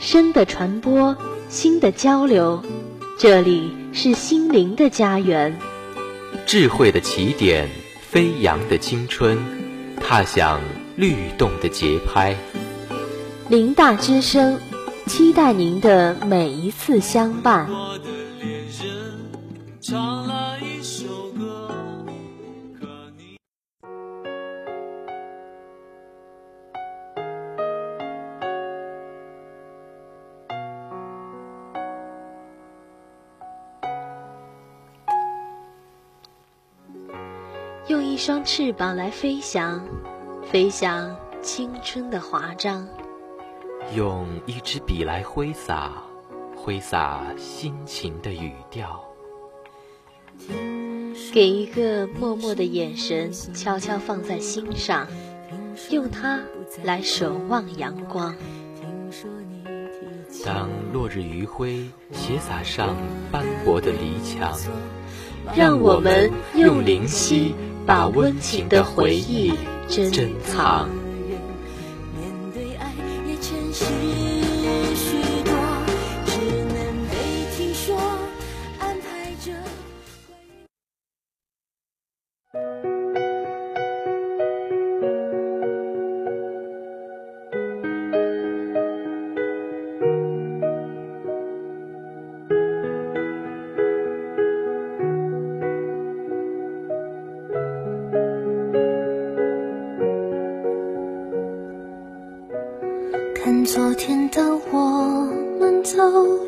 [0.00, 1.14] 声的传播，
[1.50, 2.62] 心的交流，
[3.18, 5.58] 这里是心灵的家园。
[6.46, 7.68] 智慧的起点，
[8.00, 9.38] 飞扬的青春，
[10.00, 10.58] 踏响
[10.96, 12.34] 律动的节拍。
[13.50, 14.58] 林大之声，
[15.06, 17.68] 期待您的每一次相伴。
[37.90, 39.84] 用一双翅膀来飞翔，
[40.44, 42.86] 飞翔青春的华章；
[43.96, 45.90] 用一支笔来挥洒，
[46.54, 48.86] 挥洒心情的语调；
[51.34, 55.08] 给一个默默的眼神悄悄放在心上，
[55.90, 56.38] 用它
[56.84, 58.36] 来守望阳光。
[60.44, 62.94] 当落日余晖斜洒上
[63.32, 64.56] 斑驳的篱墙，
[65.56, 67.52] 让我们用灵犀。
[67.90, 69.52] 把温情的回忆
[69.88, 70.99] 珍藏。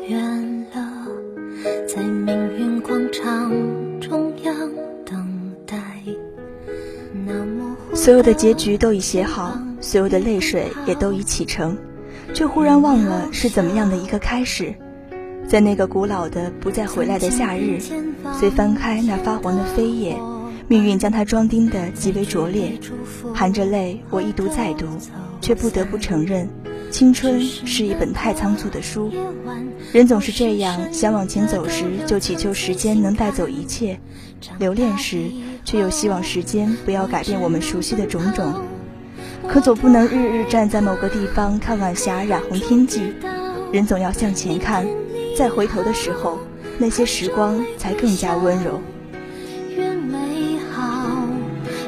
[0.07, 1.07] 远了，
[1.87, 3.51] 在命运广场
[4.01, 4.53] 中央
[5.05, 5.77] 等待。
[7.93, 11.77] 所有的结局都已写好，所有的泪水也都已启程，
[12.33, 14.73] 却忽然忘了是怎么样的一个开始。
[15.47, 17.79] 在那个古老的不再回来的夏日，
[18.37, 20.17] 虽翻开那发黄的扉页，
[20.67, 22.77] 命运将它装订的极为拙劣，
[23.33, 24.85] 含着泪，我一读再读，
[25.39, 26.49] 却不得不承认。
[26.91, 29.11] 青春是一本太仓促的书，
[29.93, 33.99] 人总是这样，想往前走时就祈求时间能带走一切，
[34.57, 35.29] 留恋时
[35.63, 38.51] 却又希望时间不要改变我们熟悉的种种。
[39.47, 43.13] 可总不能日日站在某个地方看晚霞染红天际，
[43.71, 44.83] 人总要向前看，
[45.37, 46.39] 再回头的时候，
[46.79, 48.81] 那些时光才更加温柔。
[49.77, 51.07] 越美好，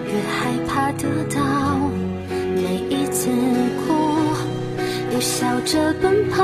[0.05, 1.79] 越害怕得到，
[2.53, 3.31] 每一次
[3.87, 3.95] 哭。
[5.11, 6.43] 又笑着奔跑，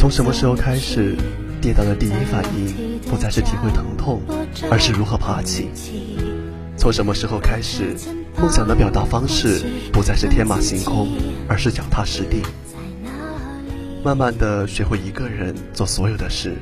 [0.00, 1.14] 从什么时候开始，
[1.60, 4.22] 跌倒的第一反应不再是体会疼痛，
[4.70, 5.68] 而是如何爬起？
[6.74, 7.94] 从什么时候开始，
[8.40, 9.60] 梦想的表达方式
[9.92, 11.10] 不再是天马行空，
[11.46, 12.40] 而是脚踏实地？
[14.02, 16.56] 慢慢的学会一个人做所有的事，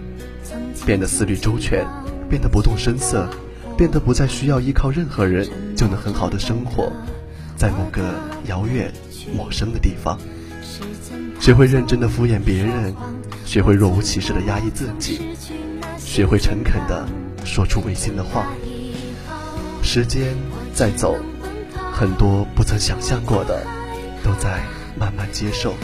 [0.84, 1.86] 变得思虑周全，
[2.28, 3.30] 变得不动声色，
[3.76, 6.92] 变得不再需要依靠任何人就能很好的生活
[7.56, 8.02] 在某个
[8.46, 8.92] 遥远
[9.32, 10.18] 陌生的地方。
[11.40, 12.94] 学会认真的敷衍别人，
[13.44, 15.20] 学会若无其事的压抑自己，
[15.98, 17.06] 学会诚恳的
[17.44, 18.46] 说出违心的话。
[19.82, 20.36] 时间
[20.74, 21.16] 在走，
[21.92, 23.66] 很多不曾想象过的，
[24.22, 24.60] 都在
[24.98, 25.74] 慢慢接受。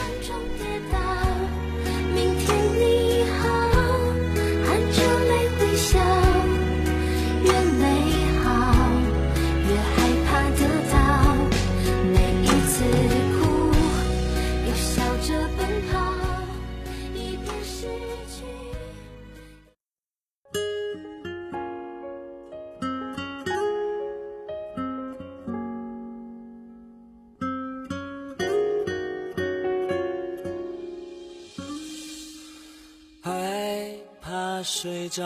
[34.65, 35.23] 睡着，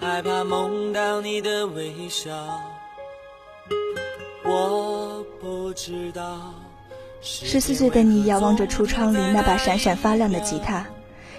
[0.00, 2.34] 害怕梦到你的微笑。
[4.44, 6.52] 我不知道。
[7.22, 10.84] 十四岁的你仰望着橱窗里那把闪闪发亮的吉他，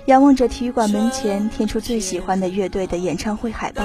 [0.05, 3.83] 仰望着体育馆门前贴出最喜欢的乐队的演唱会海报。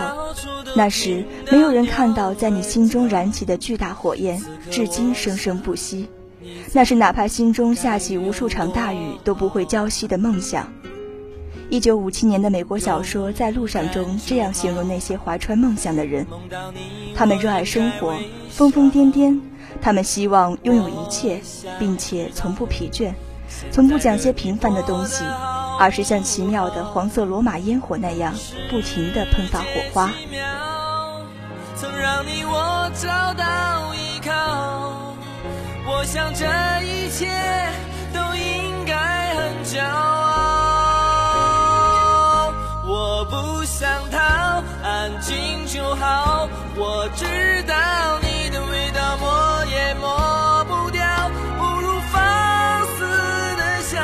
[0.77, 4.41] 那时，没有人看到在你心中燃起的巨大火焰，
[4.71, 6.09] 至今生生不息。
[6.73, 10.73] 那是哪怕心中下起无数场大雨都不会浇熄的梦想。
[11.71, 16.27] 一九五七年的美国小说《在路上》中这样形容那些怀揣梦想的人：
[17.15, 18.19] 他们热爱生活，
[18.51, 19.41] 疯疯癫癫；
[19.81, 21.41] 他们希望拥有一切，
[21.79, 23.13] 并且从不疲倦，
[23.71, 25.23] 从不讲些平凡的东西，
[25.79, 28.35] 而是像奇妙的黄色罗马烟火那样，
[28.69, 30.11] 不停地喷发火花。
[31.77, 35.15] 曾让你我找到依靠，
[35.87, 36.45] 我想这
[36.85, 37.29] 一切
[38.13, 40.60] 都应该很骄傲。
[43.61, 45.37] 不想逃，安静
[45.67, 46.49] 就好。
[46.77, 47.27] 我知
[47.65, 47.75] 道
[48.23, 51.05] 你的味道抹也抹不掉，
[51.59, 53.05] 不如放肆
[53.59, 54.01] 的笑，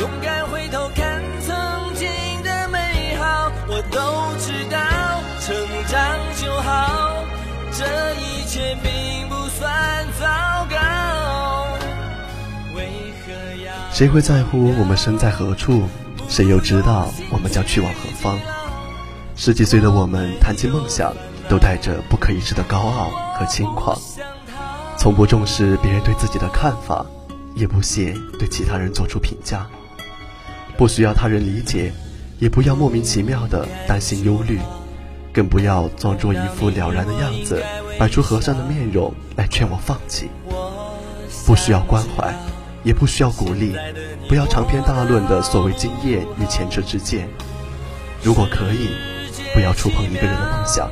[0.00, 2.08] 勇敢回头看曾经
[2.42, 3.52] 的美好。
[3.68, 4.78] 我都知道。
[5.44, 5.54] 成
[5.86, 6.00] 长
[6.34, 7.22] 就好，
[7.70, 7.84] 这
[8.14, 11.66] 一切并不算糟糕。
[12.74, 13.92] 为何要？
[13.92, 15.86] 谁会在乎我们身在何处？
[16.28, 18.38] 谁又知道我们将去往何方？
[19.34, 21.14] 十几岁的我们谈起梦想，
[21.48, 23.98] 都带着不可一世的高傲和轻狂，
[24.98, 27.06] 从不重视别人对自己的看法，
[27.54, 29.66] 也不屑对其他人做出评价，
[30.76, 31.92] 不需要他人理解，
[32.38, 34.60] 也不要莫名其妙的担心忧虑。
[35.32, 37.62] 更不要装作一副了然的样子，
[37.98, 40.28] 摆出和善的面容来劝我放弃。
[41.46, 42.34] 不需要关怀，
[42.88, 43.76] 也不需要鼓励，
[44.30, 47.28] 不要长篇大论的所谓经验与前车之鉴。
[48.22, 48.88] 如果可以，
[49.52, 50.90] 不要触碰一个人的梦想，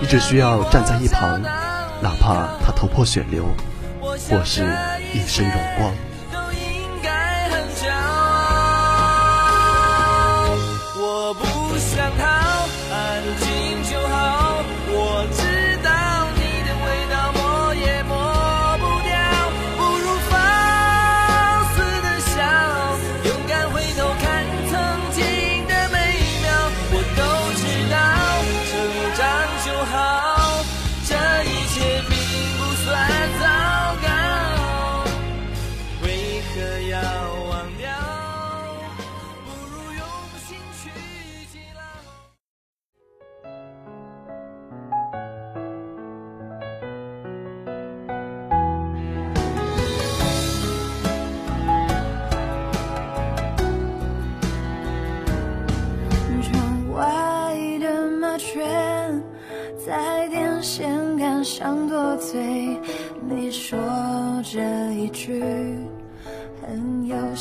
[0.00, 1.38] 你只需要站在一旁，
[2.00, 3.44] 哪怕他头破血流，
[4.00, 4.62] 或是
[5.12, 5.92] 一身荣光。
[10.96, 12.24] 我不想逃。
[12.92, 15.26] 安静就好，我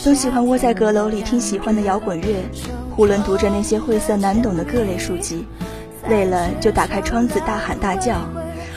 [0.04, 2.44] 都喜欢窝在阁楼里听喜欢的摇滚乐，
[2.98, 5.46] 囫囵读着那些晦涩难懂的各类书籍，
[6.08, 8.16] 累了就打开窗子大喊大叫，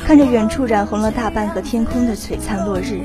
[0.04, 3.00] 看着远处染红了大半个天空的璀璨落日，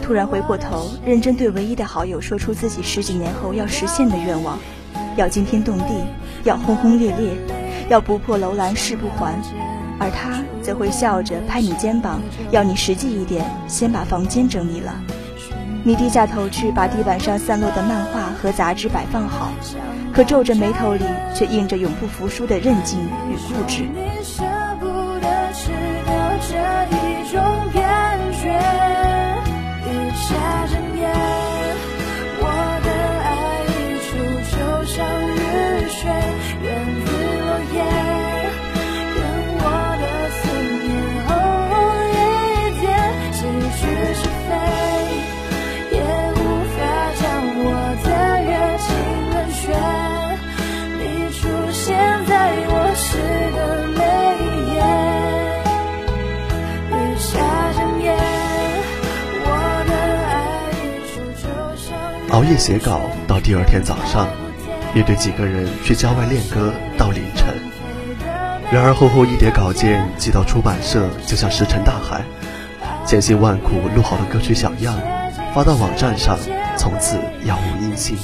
[0.00, 4.58] 突然回过头，认真对唯一的好友说出自己十几年后要实现的愿望：
[5.16, 5.92] 要惊天动地，
[6.44, 7.28] 要轰轰烈烈，
[7.90, 9.34] 要不破楼兰誓不还。
[10.00, 12.20] 而他则会笑着拍你肩膀，
[12.50, 14.92] 要你实际一点，先把房间整理了。
[15.84, 19.52] 你低下头去，把地板上散落的漫画和杂志摆放好，
[20.12, 21.04] 可皱着眉头里
[21.34, 22.98] 却印着永不服输的韧劲
[23.30, 23.84] 与固执。
[62.40, 64.26] 熬夜写稿到第二天早上，
[64.94, 67.48] 面对几个人去郊外练歌到凌晨。
[68.72, 72.24] 然而厚厚一叠稿件寄到出版社，就像石沉大海。
[73.04, 74.98] 千辛万苦录好的歌曲小样，
[75.54, 76.38] 发到网站上，
[76.78, 78.16] 从此杳无音信。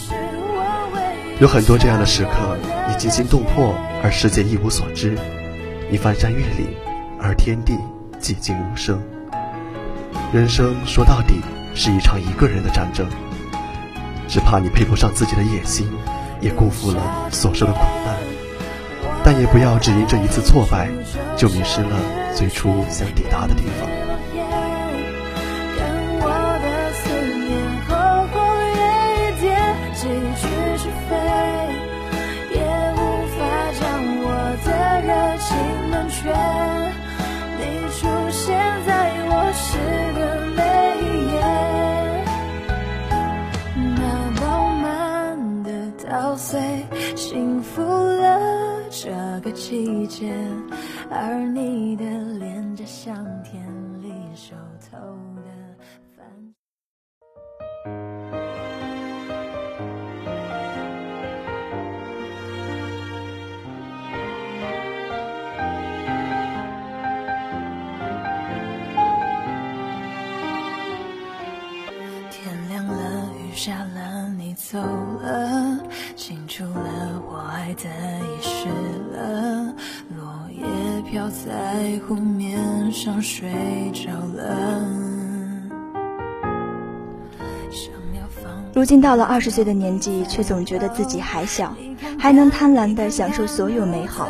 [1.38, 2.56] 有很多这样的时刻，
[2.88, 5.10] 你惊心动魄，而世界一无所知；
[5.90, 6.74] 你翻山越岭，
[7.20, 7.74] 而天地
[8.18, 8.98] 寂静无声。
[10.32, 11.42] 人生说到底
[11.74, 13.06] 是一场一个人的战争。
[14.28, 15.88] 只怕你配不上自己的野心，
[16.40, 18.16] 也辜负了所受的苦难。
[19.24, 20.88] 但也不要只因这一次挫败，
[21.36, 21.96] 就迷失了
[22.34, 23.95] 最初想抵达的地方。
[49.56, 50.30] 季节，
[51.10, 52.04] 而你的
[52.38, 53.66] 脸颊像田
[54.02, 54.54] 里熟
[54.90, 54.98] 透
[55.36, 55.42] 的
[56.14, 56.54] 番。
[72.30, 75.80] 天亮了，雨下了，你走了，
[76.14, 77.15] 清楚了，
[77.66, 78.68] 爱的遗失
[79.12, 79.74] 了，
[80.16, 80.62] 落叶
[81.10, 82.56] 飘在湖面
[82.92, 83.50] 上，睡
[83.92, 84.86] 着了。
[88.72, 91.74] 如今到了二十岁的年纪，却总觉得自己还小，
[92.16, 94.28] 还能贪婪地享受所有美好。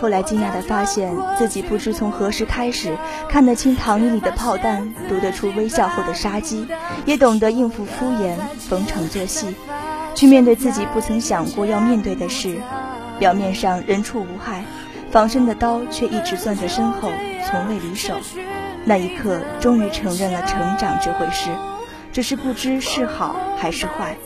[0.00, 2.96] 后来惊讶地发现自己不知从何时开始
[3.28, 6.66] 看得清糖衣里的炮弹，读得出微笑后的杀机，
[7.04, 9.54] 也懂得应付敷衍、逢场作戏，
[10.14, 12.56] 去面对自己不曾想过要面对的事。
[13.18, 14.64] 表面上人畜无害，
[15.10, 17.08] 防身的刀却一直攥在身后，
[17.46, 18.14] 从未离手。
[18.84, 21.50] 那一刻，终于承认了成长这回事，
[22.12, 24.16] 只是不知是好还是坏。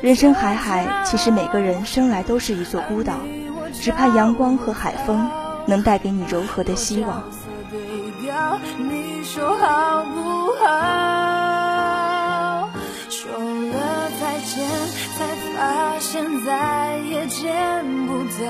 [0.00, 3.14] 人生海海，其实每个人生来都是一座孤岛。
[3.72, 5.30] 只怕阳光和海风
[5.66, 7.22] 能带给你柔和的希望。
[8.78, 11.11] 你说好不好？
[14.56, 14.68] 了再见，
[15.16, 15.24] 才
[15.56, 18.40] 发现再也见不到。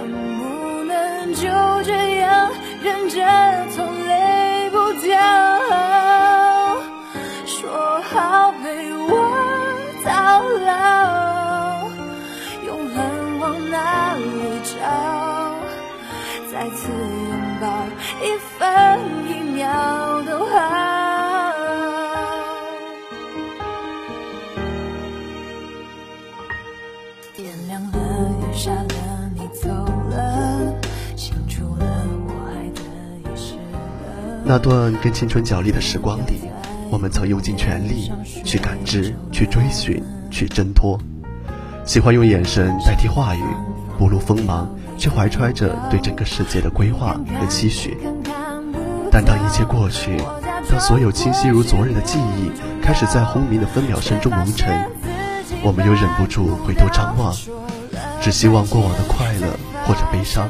[0.38, 0.42] 不
[0.84, 1.42] 能就
[1.84, 2.50] 这样
[2.82, 3.20] 忍着
[3.76, 5.18] 痛，泪不掉？
[7.46, 9.08] 说好陪我
[10.04, 11.88] 到老。
[12.66, 14.22] 永恒往哪里
[14.64, 14.72] 找
[16.50, 17.66] 再次拥抱，
[18.22, 18.24] 一
[18.58, 18.58] 分
[19.28, 19.62] 一秒
[20.22, 20.73] 都好。
[34.44, 36.40] 那段跟青春角力的时光里，
[36.90, 38.12] 我们曾用尽全力
[38.44, 40.98] 去感知、去追寻、去挣脱，
[41.84, 43.42] 喜欢用眼神代替话语，
[43.98, 44.68] 不露锋芒。
[44.96, 47.98] 却怀揣着对整个世界的规划和期许，
[49.10, 50.16] 但当一切过去，
[50.70, 54.88] 当所有清晰如昨日的记忆开始在轰鸣的分秒声中蒙尘，
[55.64, 57.34] 我们又忍不住回头张望，
[58.22, 60.48] 只希望过往的快乐或者悲伤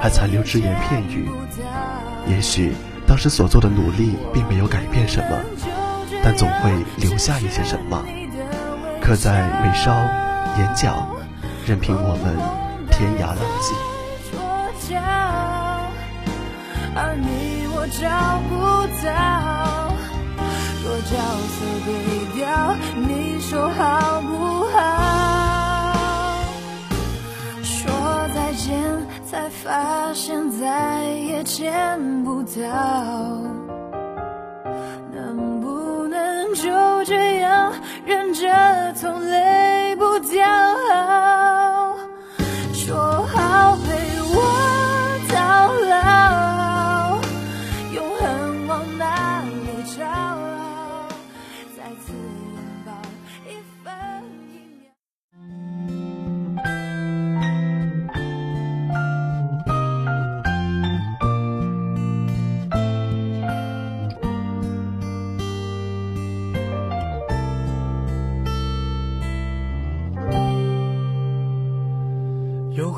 [0.00, 1.28] 还残留只言片语。
[2.26, 2.72] 也许
[3.06, 5.36] 当时所做的努力并没有改变什么，
[6.22, 8.02] 但总会留下一些什么，
[9.00, 9.90] 刻在眉梢、
[10.58, 11.06] 眼角，
[11.66, 12.62] 任凭我们。
[12.94, 13.74] 天涯浪迹。
[16.94, 18.02] 而你我找
[18.50, 18.52] 不
[19.02, 19.10] 到，
[20.84, 21.16] 若角
[21.48, 21.54] 色
[21.86, 21.88] 对
[22.36, 23.80] 调，你说好
[24.20, 24.30] 不
[24.76, 24.76] 好？
[27.62, 27.80] 说
[28.34, 28.70] 再见，
[29.32, 32.52] 才发现再也见不到。
[35.10, 36.70] 能不能就
[37.06, 37.72] 这样
[38.04, 40.44] 忍着痛，泪不掉？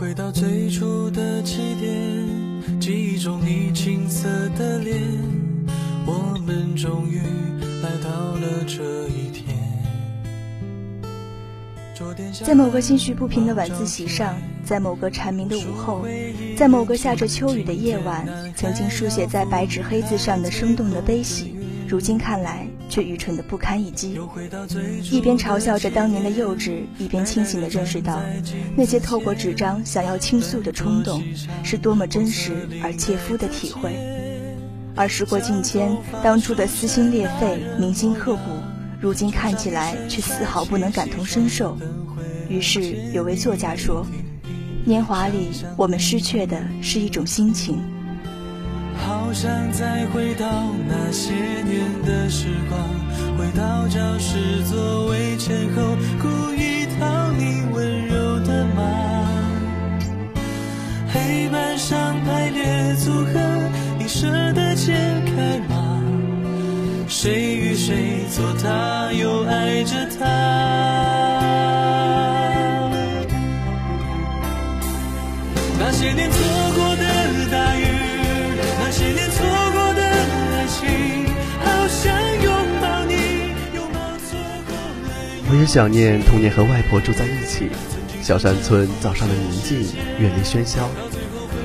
[0.04, 5.00] 回到最初的起点，记忆中你青涩的脸，
[6.04, 7.16] 我们终于
[7.82, 9.56] 来到了这一天。
[12.44, 16.04] 在某个心绪不平的晚自习上，在某个蝉鸣的午后，
[16.54, 21.56] 在某个下着秋雨的夜晚，曾经书写在白纸黑字上的生动的悲喜，
[21.88, 22.68] 如今看来。
[22.88, 24.18] 却愚蠢的不堪一击，
[25.10, 28.20] 一边嘲笑着当年的幼稚，一边清醒的认识到，
[28.76, 31.22] 那些透过纸张想要倾诉的冲动，
[31.62, 33.96] 是多么真实而切肤的体会。
[34.96, 38.40] 而时过境迁，当初的撕心裂肺、铭心刻骨，
[39.00, 41.76] 如今看起来却丝毫不能感同身受。
[42.48, 44.06] 于是有位作家说
[44.86, 47.82] ：“年华里，我们失去的是一种心情。”
[49.34, 50.46] 想再回到
[50.88, 52.80] 那些年的时光，
[53.36, 55.82] 回到教室座位前后，
[56.22, 58.82] 故意讨你温柔的骂。
[61.12, 63.32] 黑板上排列组合，
[63.98, 64.92] 你舍得解
[65.26, 66.00] 开吗？
[67.08, 70.24] 谁与谁做他，又爱着他？
[76.14, 76.38] 年错
[85.64, 85.66] 了。
[85.66, 87.70] 我也想念童年和外婆住在一起，
[88.20, 89.78] 小山村早上的宁静，
[90.20, 90.90] 远离喧嚣，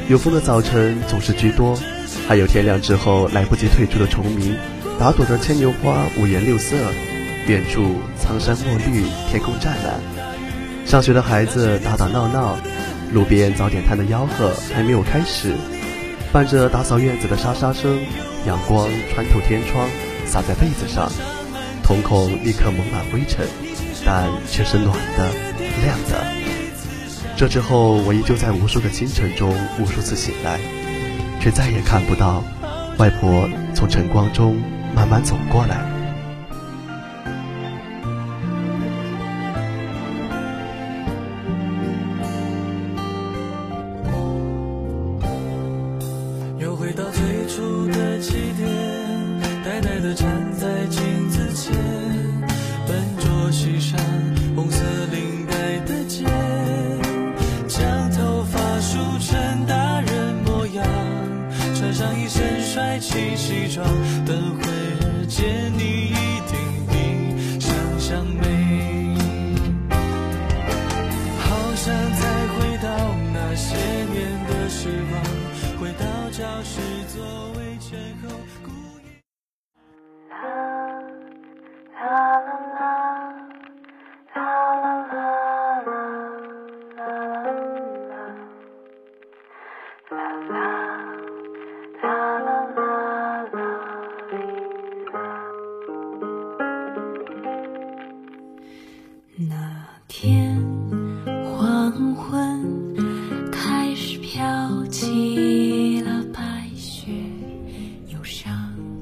[0.07, 1.77] 有风的早晨总是居多，
[2.25, 4.55] 还有天亮之后来不及退出的虫鸣，
[4.97, 6.77] 打朵的牵牛花五颜六色，
[7.45, 9.99] 远处苍山墨绿，天空湛蓝。
[10.85, 12.57] 上学的孩子打打闹闹，
[13.11, 15.53] 路边早点摊的吆喝还没有开始，
[16.31, 17.99] 伴着打扫院子的沙沙声，
[18.47, 19.89] 阳光穿透天窗，
[20.25, 21.11] 洒在被子上，
[21.83, 23.45] 瞳孔立刻蒙满灰尘，
[24.05, 25.29] 但却是暖的、
[25.83, 26.25] 亮的。
[27.37, 30.59] 这之后，我依旧在无数个清晨中无数次醒来，
[31.39, 32.43] 却再也看不到
[32.97, 34.57] 外婆从晨光中
[34.93, 35.98] 慢慢走过来。
[54.55, 56.23] 红色领带的结
[57.67, 60.85] 将头发梳成大人模样
[61.75, 63.85] 穿上一身帅气西装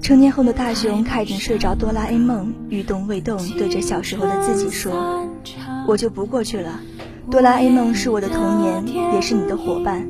[0.07, 5.27] 成年后的大雄看着睡着哆啦 A 梦，欲动未动，对着小时候的自己说
[5.85, 6.79] ：“我就不过去了。
[7.29, 10.07] 哆啦 A 梦是我的童年，也是你的伙伴，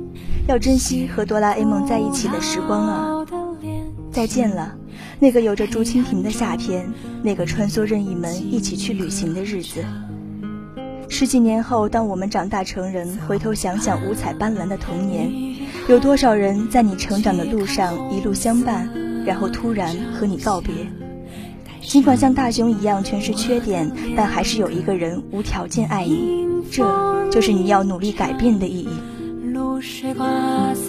[0.48, 3.26] 要珍惜和哆啦 A 梦在一起的时光啊！
[4.12, 4.76] 再见了，
[5.18, 6.88] 那个有着竹蜻蜓的夏天，
[7.24, 9.84] 那个穿梭任意门一起去旅行的日子。
[11.10, 15.34] 十几年后，当我们长大成人，回头想想五彩斑斓的童年，
[15.90, 18.88] 有多少人在你成长的路上一路相伴？”
[19.28, 20.74] 然后突然和你告别，
[21.82, 28.88] 尽管像大熊一样全是缺点，但还是有一个人无条件爱你，这就是你要努力改变的意义。
[29.52, 30.26] 露水挂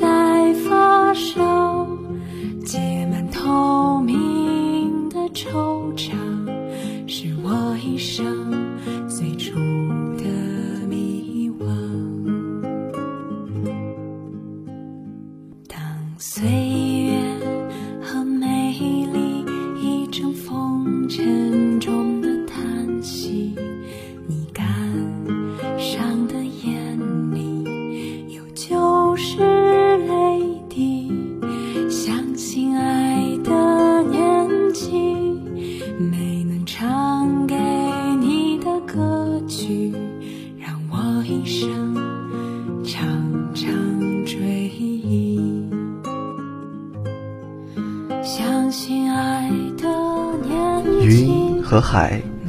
[0.01, 1.85] 在发梢，
[2.65, 2.79] 结
[3.11, 6.13] 满透明的惆怅，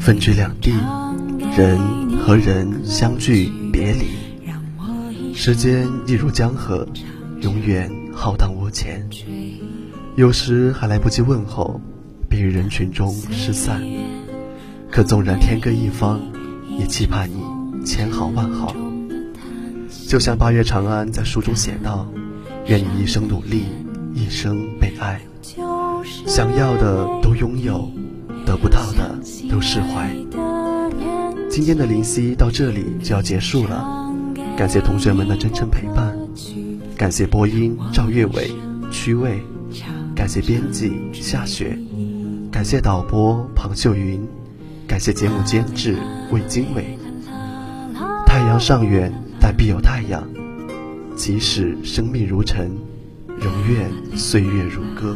[0.10, 0.72] 分居两地，
[1.56, 5.36] 人和人相聚别离。
[5.36, 6.84] 时间一如江河，
[7.42, 9.08] 永远浩荡无前。
[10.16, 11.80] 有时还来不及问候，
[12.28, 13.84] 便于人群中失散。
[14.90, 16.20] 可纵然天各一方，
[16.80, 18.76] 也期盼你千好万好。
[20.08, 22.12] 就像八月长安在书中写道
[22.66, 23.66] ：“愿你一生努力，
[24.16, 25.22] 一生被爱，
[26.26, 27.88] 想要的都拥有。”
[28.50, 29.16] 得不到的
[29.48, 30.12] 都释怀。
[31.52, 34.12] 今天的灵犀到这里就要结束了，
[34.58, 36.18] 感谢同学们的真诚陪伴，
[36.98, 38.50] 感谢播音赵月伟、
[38.90, 39.40] 曲卫，
[40.16, 41.78] 感谢编辑夏雪，
[42.52, 44.20] 感谢导播庞秀云，
[44.88, 45.96] 感谢节目监制
[46.32, 46.98] 魏经纬。
[48.26, 50.24] 太阳尚远，但必有太阳；
[51.16, 52.76] 即使生命如尘，
[53.40, 55.16] 仍愿岁月如歌。